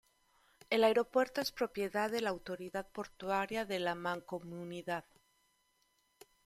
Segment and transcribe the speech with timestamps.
[0.71, 5.05] El aeropuerto es propiedad de la Autoridad Portuaria de la Mancomunidad.